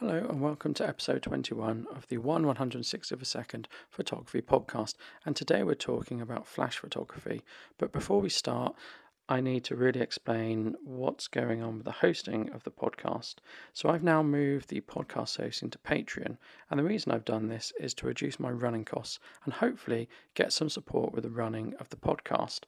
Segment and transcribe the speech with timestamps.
[0.00, 4.94] Hello and welcome to episode 21 of the 1 160th of a second photography podcast.
[5.26, 7.42] And today we're talking about flash photography.
[7.78, 8.76] But before we start,
[9.28, 13.38] I need to really explain what's going on with the hosting of the podcast.
[13.72, 16.36] So I've now moved the podcast hosting to Patreon.
[16.70, 20.52] And the reason I've done this is to reduce my running costs and hopefully get
[20.52, 22.60] some support with the running of the podcast.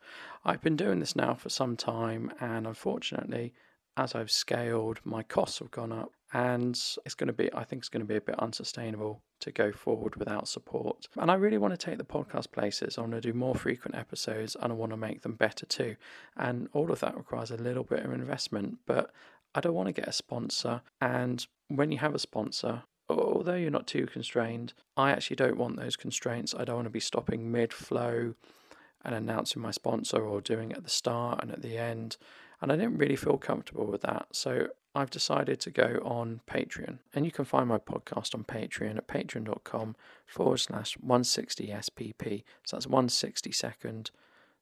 [0.44, 3.54] I've been doing this now for some time and unfortunately,
[3.96, 7.80] as I've scaled, my costs have gone up and it's going to be i think
[7.80, 11.08] it's going to be a bit unsustainable to go forward without support.
[11.16, 12.98] And i really want to take the podcast places.
[12.98, 15.96] I want to do more frequent episodes and i want to make them better too.
[16.36, 19.12] And all of that requires a little bit of investment but
[19.54, 20.82] i don't want to get a sponsor.
[21.00, 25.76] And when you have a sponsor although you're not too constrained i actually don't want
[25.76, 26.54] those constraints.
[26.54, 28.34] I don't want to be stopping mid flow
[29.02, 32.18] and announcing my sponsor or doing it at the start and at the end
[32.60, 34.28] and I didn't really feel comfortable with that.
[34.32, 36.98] So I've decided to go on Patreon.
[37.14, 39.96] And you can find my podcast on Patreon at patreon.com
[40.26, 42.42] forward slash 160 SPP.
[42.64, 44.10] So that's 160 second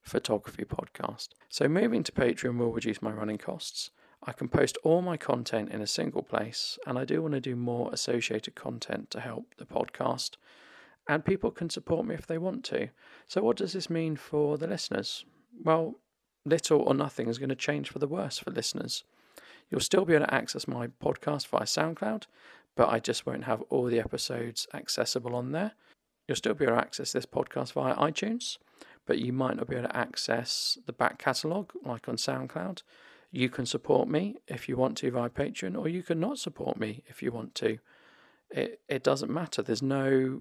[0.03, 1.28] photography podcast.
[1.48, 3.91] So moving to Patreon will reduce my running costs.
[4.22, 7.41] I can post all my content in a single place, and I do want to
[7.41, 10.33] do more associated content to help the podcast.
[11.09, 12.89] And people can support me if they want to.
[13.28, 15.25] So, what does this mean for the listeners?
[15.65, 15.94] Well,
[16.48, 19.04] little or nothing is going to change for the worse for listeners.
[19.70, 22.24] You'll still be able to access my podcast via SoundCloud,
[22.77, 25.72] but I just won't have all the episodes accessible on there.
[26.26, 28.58] You'll still be able to access this podcast via iTunes,
[29.06, 32.82] but you might not be able to access the back catalogue like on SoundCloud.
[33.30, 36.78] You can support me if you want to via Patreon, or you can not support
[36.78, 37.78] me if you want to.
[38.50, 39.62] It it doesn't matter.
[39.62, 40.41] There's no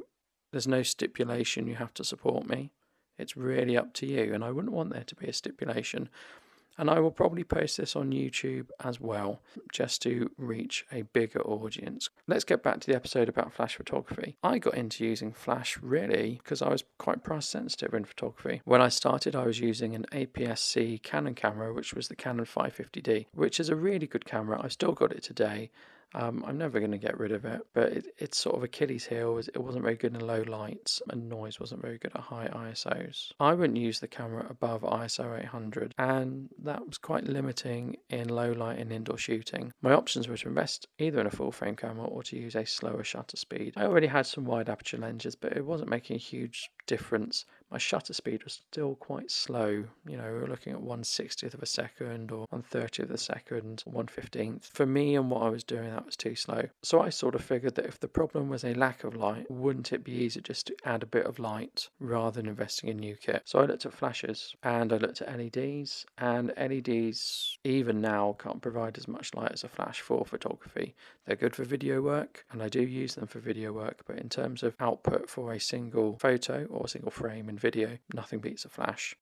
[0.52, 2.72] there's no stipulation you have to support me.
[3.18, 6.10] It's really up to you, and I wouldn't want there to be a stipulation.
[6.80, 9.42] And I will probably post this on YouTube as well,
[9.74, 12.10] just to reach a bigger audience.
[12.28, 14.38] Let's get back to the episode about flash photography.
[14.44, 18.62] I got into using flash really because I was quite price sensitive in photography.
[18.64, 22.46] When I started, I was using an APS C Canon camera, which was the Canon
[22.46, 24.62] 550D, which is a really good camera.
[24.64, 25.72] I've still got it today.
[26.14, 29.06] Um, I'm never going to get rid of it, but it, it's sort of Achilles
[29.06, 29.38] heel.
[29.38, 33.32] It wasn't very good in low lights, and noise wasn't very good at high ISOs.
[33.40, 38.52] I wouldn't use the camera above ISO 800, and that was quite limiting in low
[38.52, 39.74] light and indoor shooting.
[39.82, 42.66] My options were to invest either in a full frame camera or to use a
[42.66, 43.74] slower shutter speed.
[43.76, 47.78] I already had some wide aperture lenses, but it wasn't making a huge difference my
[47.78, 49.84] shutter speed was still quite slow.
[50.08, 53.12] You know, we were looking at 1 60th of a second or 1 30th of
[53.12, 54.72] a second, 1 15th.
[54.72, 56.64] For me and what I was doing, that was too slow.
[56.82, 59.92] So I sort of figured that if the problem was a lack of light, wouldn't
[59.92, 63.16] it be easier just to add a bit of light rather than investing in new
[63.16, 63.44] kit?
[63.46, 68.62] So I looked at flashes and I looked at LEDs, and LEDs, even now, can't
[68.62, 70.96] provide as much light as a flash for photography.
[71.26, 74.30] They're good for video work, and I do use them for video work, but in
[74.30, 78.66] terms of output for a single photo or a single frame in video, nothing beats
[78.66, 79.16] a flash.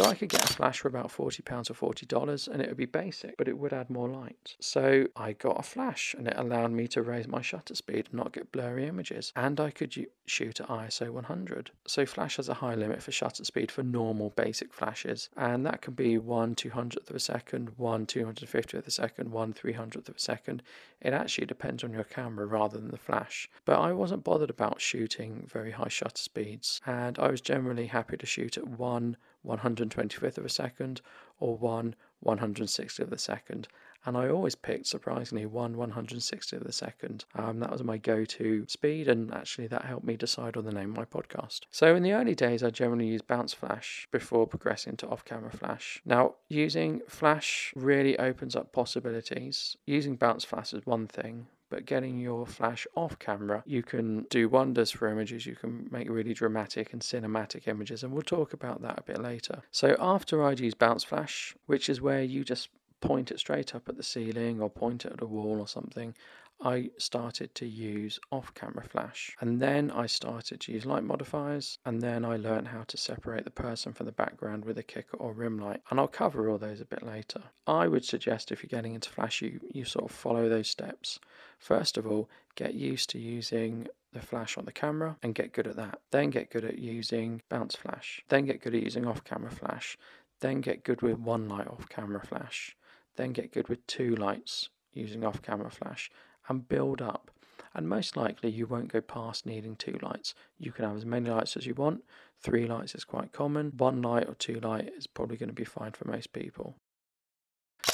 [0.00, 2.86] So I could get a flash for about £40 or $40 and it would be
[2.86, 4.56] basic, but it would add more light.
[4.58, 8.14] So I got a flash and it allowed me to raise my shutter speed and
[8.14, 9.30] not get blurry images.
[9.36, 9.94] And I could
[10.24, 11.72] shoot at ISO 100.
[11.86, 15.28] So flash has a high limit for shutter speed for normal basic flashes.
[15.36, 19.52] And that can be 1 200th of a second, 1 250th of a second, 1
[19.52, 20.62] 300th of a second.
[21.02, 23.50] It actually depends on your camera rather than the flash.
[23.66, 28.16] But I wasn't bothered about shooting very high shutter speeds and I was generally happy
[28.16, 31.00] to shoot at 1 125th of a second
[31.38, 33.68] or 1 160th of a second.
[34.06, 37.26] And I always picked, surprisingly, 1 160th of a second.
[37.34, 40.72] Um, that was my go to speed, and actually that helped me decide on the
[40.72, 41.60] name of my podcast.
[41.70, 45.50] So in the early days, I generally used bounce flash before progressing to off camera
[45.50, 46.00] flash.
[46.06, 49.76] Now, using flash really opens up possibilities.
[49.86, 54.48] Using bounce flash is one thing, but getting your flash off camera, you can do
[54.48, 55.46] wonders for images.
[55.46, 59.22] You can make really dramatic and cinematic images, and we'll talk about that a bit
[59.22, 59.62] later.
[59.70, 62.68] So, after I'd use bounce flash, which is where you just
[63.00, 66.14] point it straight up at the ceiling or point it at a wall or something,
[66.62, 69.34] I started to use off camera flash.
[69.40, 73.44] And then I started to use light modifiers, and then I learned how to separate
[73.44, 75.80] the person from the background with a kicker or rim light.
[75.90, 77.42] And I'll cover all those a bit later.
[77.66, 81.18] I would suggest if you're getting into flash, you, you sort of follow those steps.
[81.60, 85.66] First of all, get used to using the flash on the camera and get good
[85.66, 86.00] at that.
[86.10, 88.24] Then get good at using bounce flash.
[88.30, 89.98] Then get good at using off camera flash.
[90.40, 92.74] Then get good with one light off camera flash.
[93.16, 96.10] Then get good with two lights using off camera flash
[96.48, 97.30] and build up.
[97.74, 100.34] And most likely you won't go past needing two lights.
[100.58, 102.02] You can have as many lights as you want.
[102.40, 103.74] Three lights is quite common.
[103.76, 106.76] One light or two light is probably going to be fine for most people.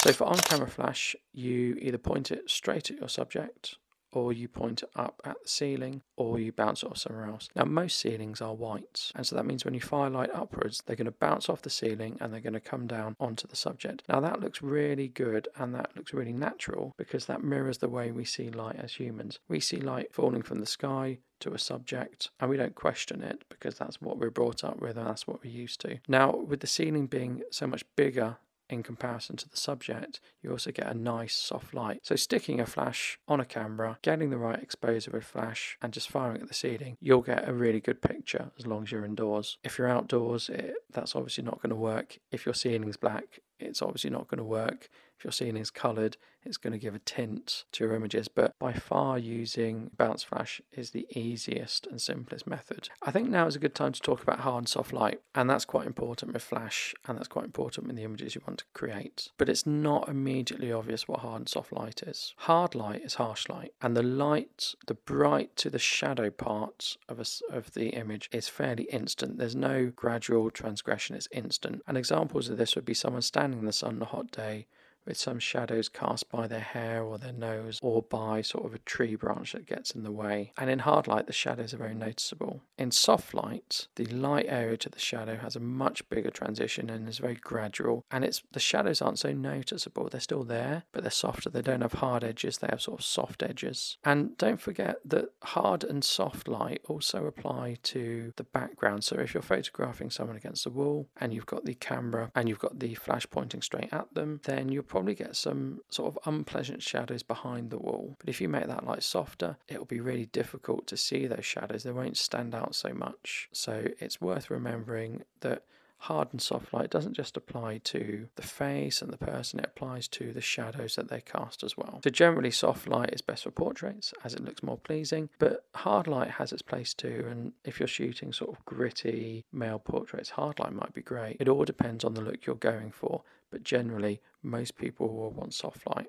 [0.07, 3.75] So for on camera flash, you either point it straight at your subject
[4.13, 7.49] or you point it up at the ceiling, or you bounce it off somewhere else.
[7.57, 10.95] Now, most ceilings are white, and so that means when you fire light upwards, they're
[10.95, 14.03] going to bounce off the ceiling and they're going to come down onto the subject.
[14.07, 18.11] Now, that looks really good and that looks really natural because that mirrors the way
[18.11, 19.39] we see light as humans.
[19.49, 23.43] We see light falling from the sky, to a subject and we don't question it
[23.49, 25.99] because that's what we're brought up with and that's what we're used to.
[26.07, 28.37] Now, with the ceiling being so much bigger
[28.69, 31.99] in comparison to the subject, you also get a nice soft light.
[32.03, 36.09] So sticking a flash on a camera, getting the right exposure with flash and just
[36.09, 39.57] firing at the ceiling, you'll get a really good picture as long as you're indoors.
[39.63, 42.19] If you're outdoors, it, that's obviously not going to work.
[42.31, 44.89] If your ceiling's black, it's obviously not going to work.
[45.17, 48.27] If your ceiling is coloured, it's going to give a tint to your images.
[48.27, 52.89] But by far, using bounce flash is the easiest and simplest method.
[53.01, 55.49] I think now is a good time to talk about hard and soft light, and
[55.49, 58.65] that's quite important with flash, and that's quite important in the images you want to
[58.73, 59.29] create.
[59.37, 62.35] But it's not immediately obvious what hard and soft light is.
[62.37, 67.19] Hard light is harsh light, and the light, the bright to the shadow part of
[67.19, 69.39] a, of the image is fairly instant.
[69.39, 71.81] There's no gradual transgression; it's instant.
[71.87, 74.67] And examples of this would be someone standing in the sun on a hot day
[75.07, 78.79] with some shadows cast by their hair or their nose or by sort of a
[78.79, 80.51] tree branch that gets in the way.
[80.57, 82.61] And in hard light, the shadows are very noticeable.
[82.77, 87.07] In soft light, the light area to the shadow has a much bigger transition and
[87.07, 88.05] is very gradual.
[88.11, 90.09] And it's the shadows aren't so noticeable.
[90.09, 91.49] They're still there, but they're softer.
[91.49, 93.97] They don't have hard edges, they have sort of soft edges.
[94.03, 99.03] And don't forget that hard and soft light also apply to the background.
[99.03, 102.59] So if you're photographing someone against the wall and you've got the camera and you've
[102.59, 106.81] got the flash pointing straight at them, then you're probably get some sort of unpleasant
[106.81, 108.15] shadows behind the wall.
[108.17, 111.83] But if you make that light softer, it'll be really difficult to see those shadows.
[111.83, 113.47] They won't stand out so much.
[113.51, 115.61] So it's worth remembering that
[115.99, 120.07] hard and soft light doesn't just apply to the face and the person, it applies
[120.09, 121.99] to the shadows that they cast as well.
[122.03, 126.07] So, generally, soft light is best for portraits as it looks more pleasing, but hard
[126.07, 127.25] light has its place too.
[127.29, 131.37] And if you're shooting sort of gritty male portraits, hard light might be great.
[131.39, 135.53] It all depends on the look you're going for, but generally, most people will want
[135.53, 136.07] soft light.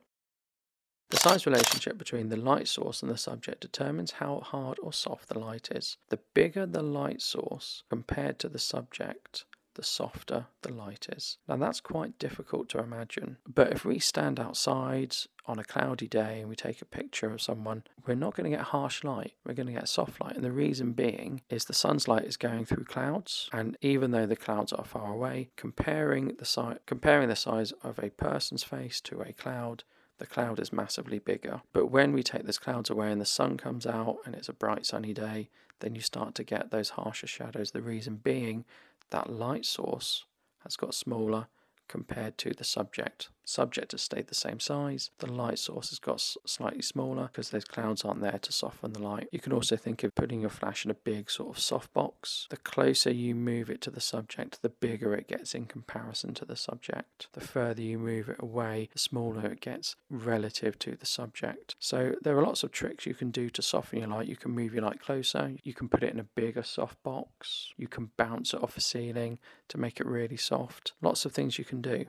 [1.11, 5.31] The size relationship between the light source and the subject determines how hard or soft
[5.31, 5.97] the light is.
[6.11, 9.47] The bigger the light source compared to the subject,
[9.79, 11.39] the softer the light is.
[11.49, 15.15] Now that's quite difficult to imagine, but if we stand outside
[15.47, 18.57] on a cloudy day and we take a picture of someone, we're not going to
[18.57, 20.35] get harsh light, we're going to get soft light.
[20.35, 24.27] And the reason being is the sun's light is going through clouds, and even though
[24.27, 29.01] the clouds are far away, comparing the si- comparing the size of a person's face
[29.03, 29.85] to a cloud
[30.19, 31.63] the cloud is massively bigger.
[31.73, 34.53] But when we take those clouds away and the sun comes out and it's a
[34.53, 35.49] bright sunny day,
[35.81, 37.71] then you start to get those harsher shadows.
[37.71, 38.65] The reason being
[39.11, 40.25] that light source
[40.61, 41.49] has got smaller
[41.89, 43.31] compared to the subject.
[43.49, 45.11] Subject has stayed the same size.
[45.21, 49.01] The light source has got slightly smaller because those clouds aren't there to soften the
[49.01, 49.31] light.
[49.33, 52.47] You can also think of putting your flash in a big sort of softbox.
[52.51, 56.45] The closer you move it to the subject, the bigger it gets in comparison to
[56.45, 57.29] the subject.
[57.33, 61.75] The further you move it away, the smaller it gets relative to the subject.
[61.79, 64.29] So there are lots of tricks you can do to soften your light.
[64.29, 65.55] You can move your light closer.
[65.63, 67.69] You can put it in a bigger softbox.
[67.79, 70.93] You can bounce it off a ceiling to make it really soft.
[71.01, 72.05] Lots of things you can do.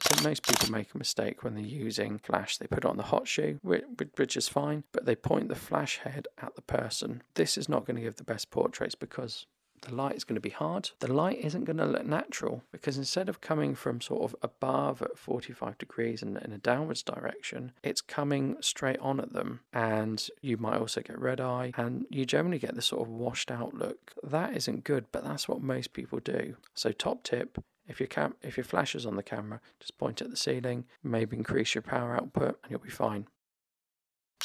[0.00, 2.58] So most people make a mistake when they're using flash.
[2.58, 6.28] They put on the hot shoe, which is fine, but they point the flash head
[6.40, 7.22] at the person.
[7.34, 9.46] This is not going to give the best portraits because
[9.84, 10.90] the light is going to be hard.
[11.00, 15.02] The light isn't going to look natural because instead of coming from sort of above
[15.02, 19.60] at 45 degrees and in a downwards direction, it's coming straight on at them.
[19.72, 23.50] And you might also get red eye and you generally get this sort of washed
[23.50, 24.12] out look.
[24.22, 26.56] That isn't good, but that's what most people do.
[26.74, 30.22] So, top tip if your cam if your flash is on the camera, just point
[30.22, 33.26] at the ceiling, maybe increase your power output, and you'll be fine.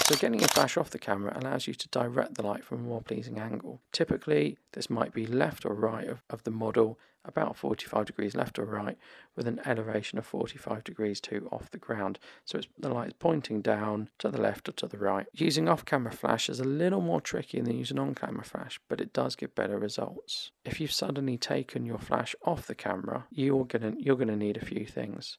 [0.10, 2.82] So getting your flash off the camera allows you to direct the light from a
[2.82, 3.80] more pleasing angle.
[3.92, 8.58] Typically, this might be left or right of, of the model, about 45 degrees left
[8.58, 8.98] or right,
[9.36, 12.18] with an elevation of 45 degrees to off the ground.
[12.44, 15.28] So the light is pointing down to the left or to the right.
[15.32, 19.36] Using off-camera flash is a little more tricky than using on-camera flash, but it does
[19.36, 20.50] give better results.
[20.66, 24.66] If you've suddenly taken your flash off the camera, you're gonna you're gonna need a
[24.66, 25.38] few things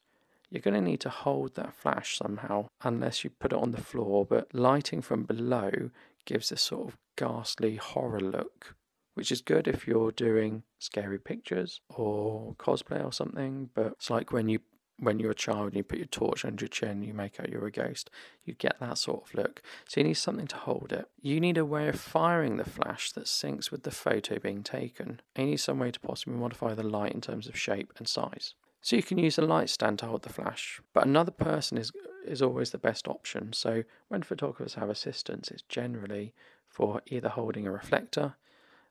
[0.50, 3.80] you're going to need to hold that flash somehow unless you put it on the
[3.80, 4.26] floor.
[4.26, 5.90] But lighting from below
[6.26, 8.74] gives this sort of ghastly horror look,
[9.14, 13.70] which is good if you're doing scary pictures or cosplay or something.
[13.74, 14.60] But it's like when you
[15.00, 17.48] when you're a child and you put your torch under your chin, you make out
[17.48, 18.10] you're a ghost.
[18.44, 19.62] You get that sort of look.
[19.88, 21.06] So you need something to hold it.
[21.22, 25.20] You need a way of firing the flash that syncs with the photo being taken.
[25.34, 28.06] And you need some way to possibly modify the light in terms of shape and
[28.06, 28.54] size.
[28.80, 31.92] So you can use a light stand to hold the flash, but another person is
[32.24, 33.52] is always the best option.
[33.52, 36.34] So when photographers have assistance, it's generally
[36.68, 38.34] for either holding a reflector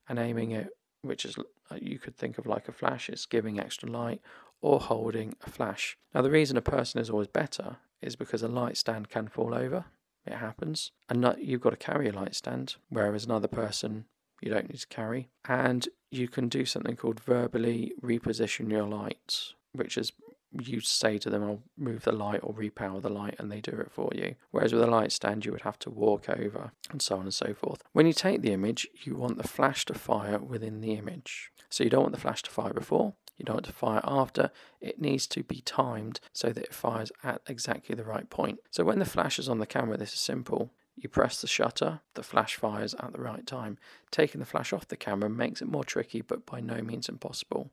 [0.07, 0.69] and aiming it,
[1.01, 4.21] which is uh, you could think of like a flash, it's giving extra light,
[4.61, 5.97] or holding a flash.
[6.13, 9.53] Now, the reason a person is always better is because a light stand can fall
[9.53, 9.85] over.
[10.25, 10.91] It happens.
[11.07, 14.05] And not, you've got to carry a light stand, whereas another person
[14.41, 15.29] you don't need to carry.
[15.47, 20.11] And you can do something called verbally reposition your lights, which is
[20.51, 23.71] you say to them, I'll move the light or repower the light, and they do
[23.71, 24.35] it for you.
[24.51, 27.33] Whereas with a light stand, you would have to walk over and so on and
[27.33, 27.83] so forth.
[27.93, 31.51] When you take the image, you want the flash to fire within the image.
[31.69, 34.51] So you don't want the flash to fire before, you don't want to fire after.
[34.81, 38.59] It needs to be timed so that it fires at exactly the right point.
[38.69, 40.73] So when the flash is on the camera, this is simple.
[40.95, 43.77] You press the shutter, the flash fires at the right time.
[44.11, 47.71] Taking the flash off the camera makes it more tricky, but by no means impossible.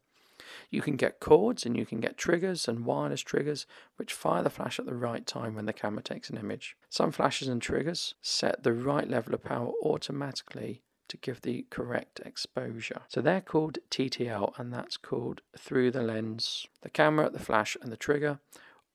[0.70, 4.50] You can get cords and you can get triggers and wireless triggers which fire the
[4.50, 6.76] flash at the right time when the camera takes an image.
[6.88, 12.20] Some flashes and triggers set the right level of power automatically to give the correct
[12.24, 13.02] exposure.
[13.08, 16.66] So they're called TTL and that's called through the lens.
[16.82, 18.40] The camera, the flash and the trigger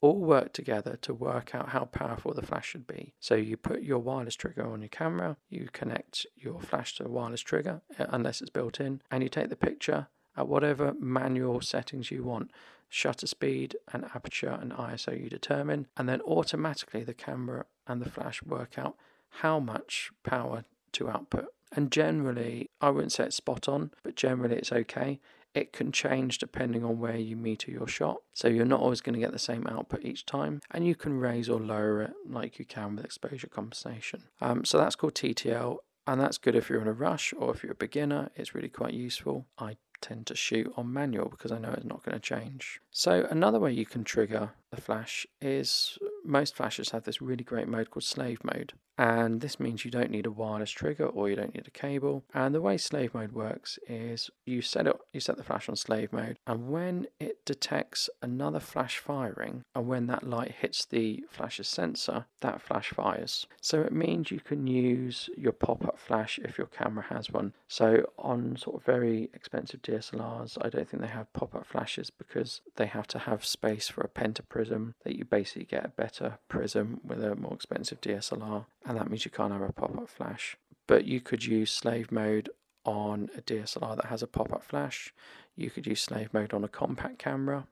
[0.01, 3.13] all work together to work out how powerful the flash should be.
[3.19, 7.09] So you put your wireless trigger on your camera, you connect your flash to a
[7.09, 11.61] wireless trigger uh, unless it's built in, and you take the picture at whatever manual
[11.61, 12.51] settings you want.
[12.89, 18.09] Shutter speed and aperture and ISO you determine, and then automatically the camera and the
[18.09, 18.95] flash work out
[19.39, 21.47] how much power to output.
[21.73, 25.21] And generally, I wouldn't say it's spot on, but generally it's okay.
[25.53, 28.21] It can change depending on where you meter your shot.
[28.33, 30.61] So you're not always going to get the same output each time.
[30.71, 34.23] And you can raise or lower it like you can with exposure compensation.
[34.39, 35.77] Um, so that's called TTL.
[36.07, 38.29] And that's good if you're in a rush or if you're a beginner.
[38.35, 39.45] It's really quite useful.
[39.57, 42.81] I tend to shoot on manual because I know it's not going to change.
[42.91, 47.67] So another way you can trigger the flash is most flashes have this really great
[47.67, 51.35] mode called slave mode and this means you don't need a wireless trigger or you
[51.35, 52.23] don't need a cable.
[52.35, 55.75] And the way slave mode works is you set it you set the flash on
[55.75, 61.23] slave mode and when it detects another flash firing and when that light hits the
[61.31, 63.47] flash's sensor that flash fires.
[63.59, 67.53] So it means you can use your pop-up flash if your camera has one.
[67.67, 72.61] So on sort of very expensive DSLRs I don't think they have pop-up flashes because
[72.75, 76.10] they have to have space for a pentaprism that you basically get a better
[76.47, 80.57] prism with a more expensive DSLR and that means you can't have a pop-up flash.
[80.87, 82.49] But you could use slave mode
[82.85, 85.13] on a DSLR that has a pop-up flash.
[85.55, 87.67] You could use slave mode on a compact camera,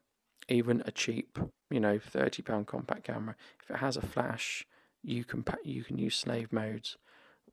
[0.47, 3.35] even a cheap, you know, thirty pound compact camera.
[3.63, 4.65] If it has a flash,
[5.03, 6.97] you can you can use slave modes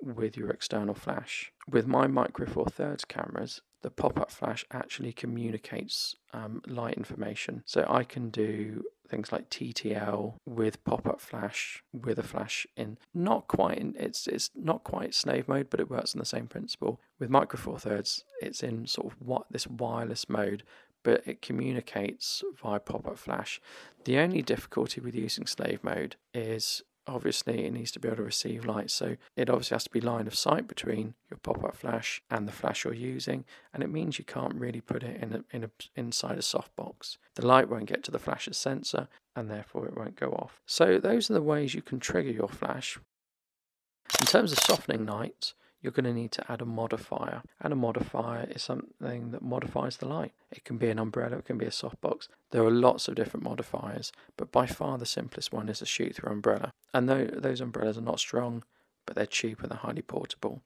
[0.01, 1.53] with your external flash.
[1.69, 7.87] With my Micro Four Thirds cameras, the pop-up flash actually communicates um, light information, so
[7.89, 13.79] I can do things like TTL with pop-up flash with a flash in not quite
[13.79, 17.01] in it's it's not quite slave mode but it works on the same principle.
[17.19, 20.65] With micro four thirds it's in sort of what this wireless mode
[21.03, 23.61] but it communicates via pop-up flash.
[24.05, 28.23] The only difficulty with using slave mode is obviously it needs to be able to
[28.23, 28.91] receive light.
[28.91, 32.53] So it obviously has to be line of sight between your pop-up flash and the
[32.53, 35.71] flash you're using and it means you can't really put it in a, in a,
[35.95, 40.17] inside a softbox the light won't get to the flash's sensor and therefore it won't
[40.17, 40.61] go off.
[40.67, 42.99] So those are the ways you can trigger your flash.
[44.21, 45.55] In terms of softening lights
[45.87, 47.43] you're going to need to add a modifier.
[47.61, 50.33] And a modifier is something that modifies the light.
[50.51, 52.27] It can be an umbrella, it can be a softbox.
[52.51, 56.17] There are lots of different modifiers, but by far the simplest one is a shoot
[56.17, 56.73] through umbrella.
[56.93, 58.65] And those umbrellas are not strong,
[59.07, 60.61] but they're cheap and they're highly portable.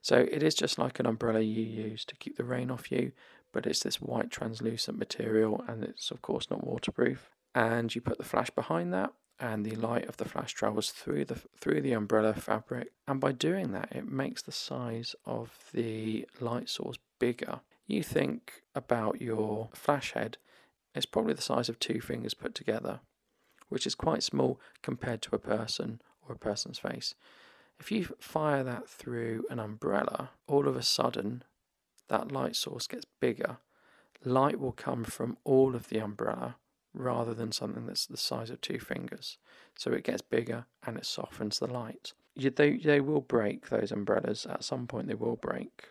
[0.00, 3.10] So it is just like an umbrella you use to keep the rain off you,
[3.52, 7.30] but it's this white translucent material and it's, of course, not waterproof.
[7.52, 11.24] And you put the flash behind that, and the light of the flash travels through
[11.24, 16.24] the through the umbrella fabric and by doing that it makes the size of the
[16.40, 17.60] light source bigger.
[17.88, 20.38] You think about your flash head
[20.94, 23.00] it's probably the size of two fingers put together
[23.68, 27.16] which is quite small compared to a person or a person's face.
[27.80, 31.42] If you fire that through an umbrella all of a sudden
[32.08, 33.56] that light source gets bigger.
[34.24, 36.56] Light will come from all of the umbrella
[36.94, 39.38] rather than something that's the size of two fingers.
[39.76, 42.12] So it gets bigger and it softens the light.
[42.34, 44.46] You, they, they will break those umbrellas.
[44.48, 45.88] At some point, they will break.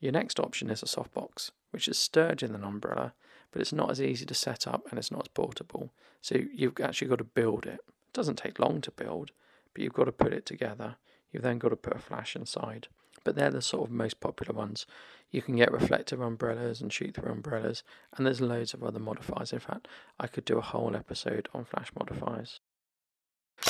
[0.00, 3.14] Your next option is a softbox, which is sturdier than an umbrella,
[3.52, 5.92] but it's not as easy to set up and it's not as portable.
[6.20, 7.80] So you've actually got to build it.
[7.86, 9.30] It doesn't take long to build,
[9.72, 10.96] but you've got to put it together.
[11.30, 12.88] You've then got to put a flash inside
[13.24, 14.86] but they're the sort of most popular ones.
[15.30, 17.82] You can get reflective umbrellas and shoot through umbrellas,
[18.16, 19.52] and there's loads of other modifiers.
[19.52, 19.88] In fact,
[20.18, 22.60] I could do a whole episode on flash modifiers.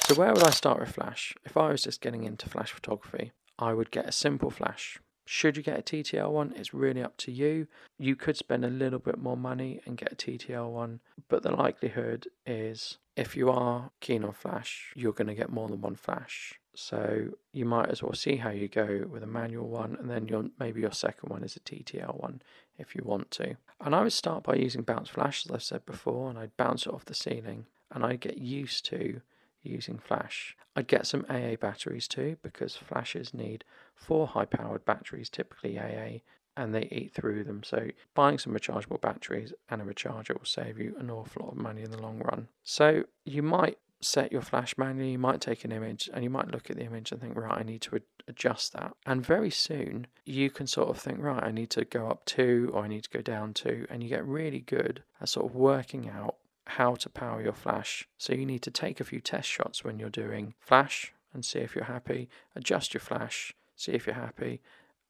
[0.04, 1.34] So where would I start with flash?
[1.44, 4.98] If I was just getting into flash photography, I would get a simple flash.
[5.24, 6.52] Should you get a TTL one?
[6.56, 7.68] It's really up to you.
[7.98, 11.52] You could spend a little bit more money and get a TTL one, but the
[11.52, 15.96] likelihood is if you are keen on flash, you're going to get more than one
[15.96, 16.58] flash.
[16.74, 20.26] So you might as well see how you go with a manual one, and then
[20.26, 22.40] your maybe your second one is a TTL one
[22.78, 23.56] if you want to.
[23.80, 26.86] And I would start by using bounce flash, as I've said before, and I'd bounce
[26.86, 29.20] it off the ceiling, and I'd get used to
[29.62, 30.56] using flash.
[30.74, 33.64] I'd get some AA batteries too, because flashes need
[33.94, 36.20] four high-powered batteries, typically AA,
[36.56, 37.62] and they eat through them.
[37.62, 41.58] So buying some rechargeable batteries and a recharger will save you an awful lot of
[41.58, 42.48] money in the long run.
[42.62, 46.50] So you might set your flash manually, you might take an image and you might
[46.50, 48.94] look at the image and think, right, I need to adjust that.
[49.06, 52.70] And very soon you can sort of think, right, I need to go up two
[52.74, 53.86] or I need to go down two.
[53.88, 58.06] And you get really good at sort of working out how to power your flash.
[58.18, 61.58] So you need to take a few test shots when you're doing flash and see
[61.60, 64.60] if you're happy, adjust your flash, see if you're happy,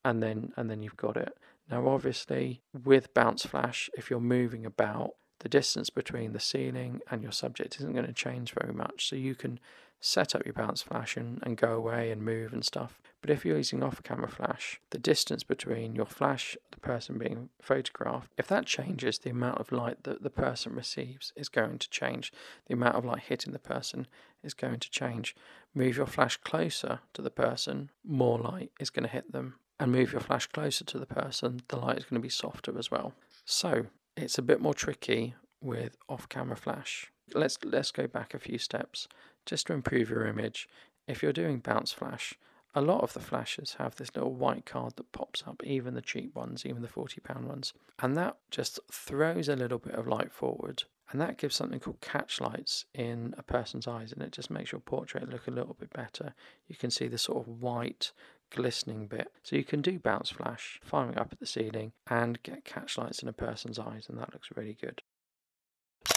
[0.04, 1.36] and then and then you've got it.
[1.70, 7.22] Now obviously with bounce flash, if you're moving about, the distance between the ceiling and
[7.22, 9.08] your subject isn't going to change very much.
[9.08, 9.58] So you can
[10.02, 13.00] set up your bounce flash and, and go away and move and stuff.
[13.20, 17.18] But if you're using off camera flash, the distance between your flash, and the person
[17.18, 21.78] being photographed, if that changes, the amount of light that the person receives is going
[21.78, 22.32] to change.
[22.66, 24.08] The amount of light hitting the person
[24.42, 25.36] is going to change.
[25.72, 29.54] Move your flash closer to the person, more light is going to hit them.
[29.78, 32.76] And move your flash closer to the person, the light is going to be softer
[32.76, 33.14] as well.
[33.44, 37.12] So it's a bit more tricky with off-camera flash.
[37.34, 39.08] Let's let's go back a few steps
[39.46, 40.68] just to improve your image.
[41.06, 42.34] If you're doing bounce flash,
[42.74, 46.00] a lot of the flashes have this little white card that pops up, even the
[46.00, 47.74] cheap ones, even the £40 ones.
[47.98, 50.84] And that just throws a little bit of light forward.
[51.10, 54.72] And that gives something called catch lights in a person's eyes, and it just makes
[54.72, 56.34] your portrait look a little bit better.
[56.66, 58.12] You can see the sort of white
[58.50, 59.30] glistening bit.
[59.42, 63.22] So you can do bounce flash, firing up at the ceiling, and get catch lights
[63.22, 65.02] in a person's eyes, and that looks really good.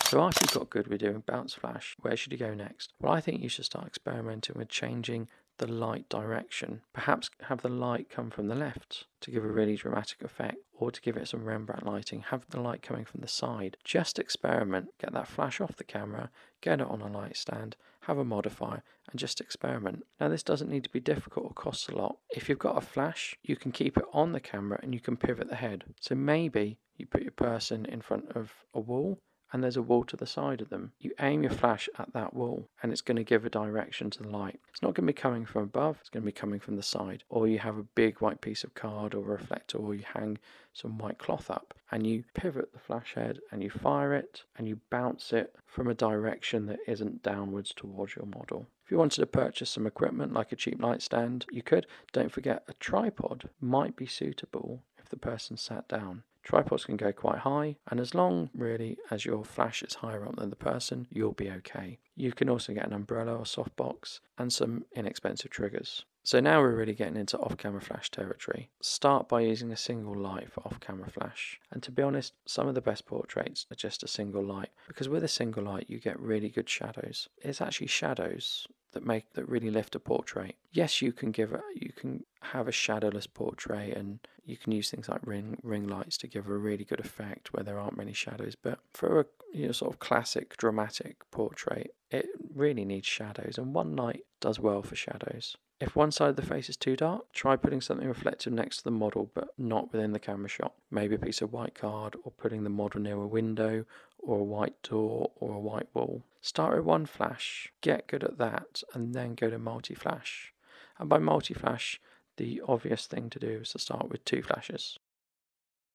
[0.08, 2.94] So after you've got good with doing bounce flash, where should you go next?
[3.02, 6.82] Well, I think you should start experimenting with changing the light direction.
[6.94, 10.92] Perhaps have the light come from the left to give a really dramatic effect, or
[10.92, 13.78] to give it some Rembrandt lighting, have the light coming from the side.
[13.84, 16.30] Just experiment, get that flash off the camera,
[16.62, 20.04] get it on a light stand, have a modifier, and just experiment.
[20.20, 22.18] Now, this doesn't need to be difficult or cost a lot.
[22.30, 25.18] If you've got a flash, you can keep it on the camera and you can
[25.18, 25.84] pivot the head.
[26.00, 29.20] So maybe you put your person in front of a wall
[29.52, 30.92] and there's a wall to the side of them.
[31.00, 34.24] You aim your flash at that wall and it's going to give a direction to
[34.24, 34.60] the light.
[34.70, 36.84] It's not going to be coming from above, it's going to be coming from the
[36.84, 37.24] side.
[37.30, 40.38] Or you have a big white piece of card or reflector, or you hang
[40.74, 44.68] some white cloth up and you pivot the flash head and you fire it and
[44.68, 48.68] you bounce it from a direction that isn't downwards towards your model.
[48.84, 51.88] If you wanted to purchase some equipment like a cheap light stand, you could.
[52.12, 56.24] Don't forget, a tripod might be suitable if the person sat down.
[56.46, 60.36] Tripods can go quite high, and as long really as your flash is higher up
[60.36, 61.98] than the person, you'll be okay.
[62.16, 66.06] You can also get an umbrella or softbox and some inexpensive triggers.
[66.24, 68.70] So now we're really getting into off-camera flash territory.
[68.82, 71.60] Start by using a single light for off-camera flash.
[71.72, 75.08] And to be honest, some of the best portraits are just a single light because
[75.10, 77.30] with a single light you get really good shadows.
[77.38, 80.56] It's actually shadows that make that really lift a portrait.
[80.72, 84.90] Yes, you can give a, you can have a shadowless portrait and you can use
[84.90, 88.14] things like ring ring lights to give a really good effect where there aren't many
[88.14, 88.56] shadows.
[88.56, 93.74] But for a you know, sort of classic dramatic portrait, it really needs shadows, and
[93.74, 95.56] one light does well for shadows.
[95.80, 98.84] If one side of the face is too dark, try putting something reflective next to
[98.86, 100.74] the model but not within the camera shot.
[100.90, 103.84] Maybe a piece of white card or putting the model near a window
[104.26, 106.24] or a white door or a white wall.
[106.42, 110.54] Start with one flash, get good at that, and then go to multi flash.
[111.00, 112.00] And by multi flash,
[112.38, 115.00] the obvious thing to do is to start with two flashes.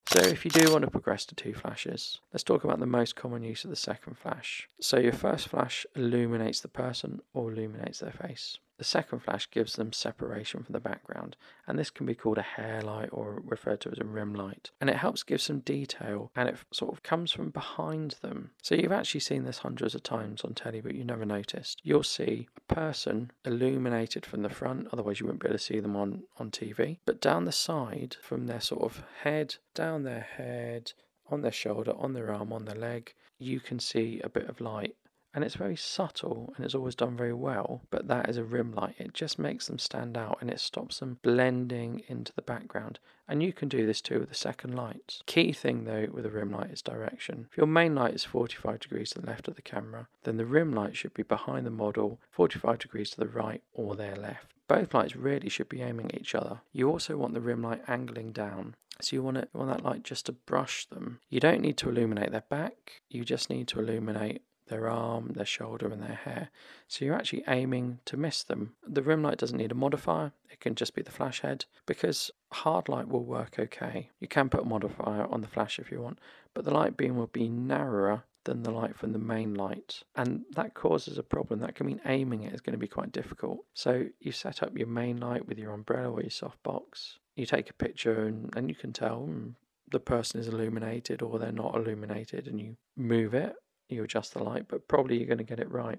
[0.09, 3.15] So if you do want to progress to two flashes, let's talk about the most
[3.15, 4.69] common use of the second flash.
[4.81, 8.59] So your first flash illuminates the person or illuminates their face.
[8.81, 12.43] The second flash gives them separation from the background, and this can be called a
[12.57, 14.71] hair light or referred to as a rim light.
[14.81, 18.53] And it helps give some detail and it sort of comes from behind them.
[18.63, 21.83] So you've actually seen this hundreds of times on telly, but you never noticed.
[21.85, 25.81] You'll see a person illuminated from the front, otherwise, you wouldn't be able to see
[25.81, 27.01] them on, on TV.
[27.05, 30.95] But down the side, from their sort of head, down their head,
[31.29, 34.59] on their shoulder, on their arm, on their leg, you can see a bit of
[34.59, 34.97] light
[35.35, 37.83] and it's very subtle and it's always done very well.
[37.91, 38.97] But that is a rim light.
[38.99, 42.99] It just makes them stand out and it stops them blending into the background.
[43.29, 45.23] And you can do this too with the second lights.
[45.27, 47.47] Key thing though with a rim light is direction.
[47.51, 50.47] If your main light is 45 degrees to the left of the camera, then the
[50.47, 54.53] rim light should be behind the model 45 degrees to the right or their left.
[54.67, 56.61] Both lights really should be aiming at each other.
[56.73, 58.77] You also want the rim light angling down.
[59.01, 61.21] So you want, it, you want that light just to brush them.
[61.29, 65.45] You don't need to illuminate their back, you just need to illuminate their arm, their
[65.45, 66.51] shoulder, and their hair.
[66.89, 68.75] So you're actually aiming to miss them.
[68.87, 72.31] The rim light doesn't need a modifier, it can just be the flash head because
[72.53, 74.11] hard light will work okay.
[74.21, 76.19] You can put a modifier on the flash if you want,
[76.55, 80.03] but the light beam will be narrower than the light from the main light.
[80.17, 81.61] And that causes a problem.
[81.61, 83.59] That can mean aiming it is going to be quite difficult.
[83.75, 87.19] So you set up your main light with your umbrella or your softbox.
[87.37, 89.55] You take a picture and, and you can tell mm,
[89.91, 93.55] the person is illuminated or they're not illuminated and you move it,
[93.91, 95.99] you adjust the light, but probably you're going to get it right.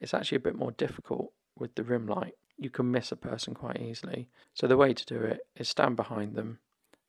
[0.00, 2.34] It's actually a bit more difficult with the rim light.
[2.58, 4.28] You can miss a person quite easily.
[4.54, 6.58] So the way to do it is stand behind them,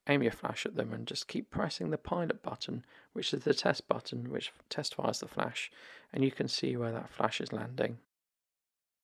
[0.07, 3.53] aim your flash at them and just keep pressing the pilot button, which is the
[3.53, 5.71] test button which test fires the flash,
[6.13, 7.97] and you can see where that flash is landing.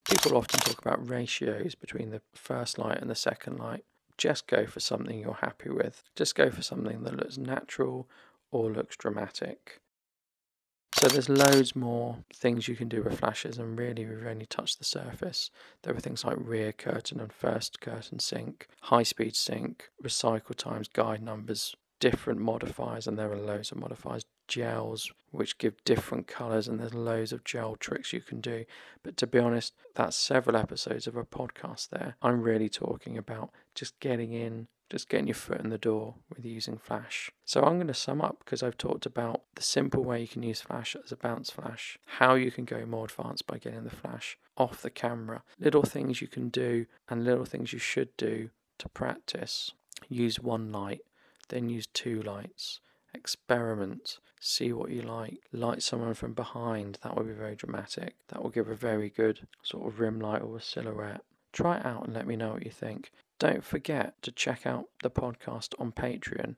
[0.10, 3.86] People often talk about ratios between the first light and the second light.
[4.17, 6.03] Just go for something you're happy with.
[6.15, 8.10] Just go for something that looks natural
[8.51, 9.79] or looks dramatic.
[10.95, 14.80] So there's loads more things you can do with flashes, and really we've only touched
[14.80, 15.49] the surface.
[15.84, 20.88] There are things like rear curtain and first curtain sync, high speed sync, recycle times,
[20.88, 24.23] guide numbers, different modifiers, and there are loads of modifiers.
[24.49, 28.65] Gels, which give different colours, and there's loads of gel tricks you can do.
[29.03, 32.15] But to be honest, that's several episodes of a podcast there.
[32.21, 36.43] I'm really talking about just getting in just getting your foot in the door with
[36.43, 37.29] using Flash.
[37.45, 40.41] So I'm going to sum up because I've talked about the simple way you can
[40.41, 43.91] use Flash as a bounce flash, how you can go more advanced by getting the
[43.91, 48.49] Flash off the camera, little things you can do and little things you should do
[48.79, 49.73] to practice.
[50.07, 51.01] Use one light,
[51.49, 52.79] then use two lights.
[53.13, 55.39] Experiment, see what you like.
[55.52, 58.15] Light someone from behind, that will be very dramatic.
[58.30, 61.22] That will give a very good sort of rim light or a silhouette.
[61.52, 63.12] Try it out and let me know what you think.
[63.39, 66.58] Don't forget to check out the podcast on Patreon